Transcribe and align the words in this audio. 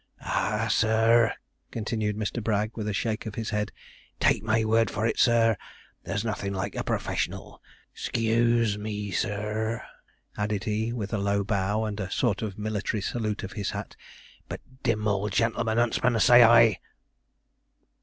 Ah, 0.23 0.67
sir,' 0.67 1.31
continued 1.69 2.17
Mr. 2.17 2.43
Bragg, 2.43 2.75
with 2.75 2.87
a 2.87 2.91
shake 2.93 3.27
of 3.27 3.35
his 3.35 3.51
head, 3.51 3.71
'take 4.19 4.41
my 4.41 4.65
word 4.65 4.89
for 4.89 5.05
it, 5.05 5.19
sir, 5.19 5.55
there's 6.05 6.25
nothin' 6.25 6.55
like 6.55 6.73
a 6.73 6.83
professional. 6.83 7.61
S 7.95 8.09
c 8.11 8.29
e 8.29 8.29
u 8.35 8.63
s 8.63 8.73
e 8.77 8.77
me, 8.79 9.11
sir,' 9.11 9.83
added 10.35 10.63
he, 10.63 10.91
with 10.91 11.13
a 11.13 11.19
low 11.19 11.43
bow 11.43 11.83
and 11.85 11.99
a 11.99 12.09
sort 12.09 12.41
of 12.41 12.57
military 12.57 13.01
salute 13.01 13.43
of 13.43 13.51
his 13.53 13.69
hat; 13.77 13.95
'but 14.49 14.61
dim 14.81 15.07
all 15.07 15.29
gen'l'men 15.29 15.77
'untsmen, 15.77 16.19
say 16.19 16.41
I.' 16.43 16.79